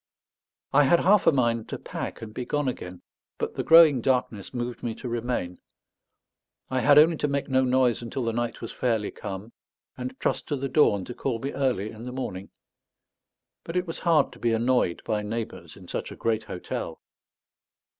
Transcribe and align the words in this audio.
I 0.73 0.85
had 0.85 1.01
half 1.01 1.27
a 1.27 1.31
mind 1.31 1.69
to 1.69 1.77
pack 1.77 2.23
and 2.23 2.33
be 2.33 2.43
gone 2.43 2.67
again, 2.67 3.03
but 3.37 3.53
the 3.53 3.61
growing 3.63 4.01
darkness 4.01 4.51
moved 4.51 4.81
me 4.81 4.95
to 4.95 5.07
remain. 5.07 5.59
I 6.71 6.79
had 6.79 6.97
only 6.97 7.17
to 7.17 7.27
make 7.27 7.47
no 7.49 7.63
noise 7.63 8.01
until 8.01 8.23
the 8.23 8.33
night 8.33 8.61
was 8.61 8.71
fairly 8.71 9.11
come, 9.11 9.53
and 9.95 10.19
trust 10.19 10.47
to 10.47 10.55
the 10.55 10.69
dawn 10.69 11.05
to 11.05 11.13
call 11.13 11.37
me 11.37 11.51
early 11.51 11.91
in 11.91 12.05
the 12.05 12.11
morning. 12.11 12.49
But 13.63 13.77
it 13.77 13.85
was 13.85 13.99
hard 13.99 14.31
to 14.33 14.39
be 14.39 14.53
annoyed 14.53 15.03
by 15.05 15.21
neighbours 15.21 15.77
in 15.77 15.87
such 15.87 16.11
a 16.11 16.15
great 16.15 16.45
hotel. 16.45 16.99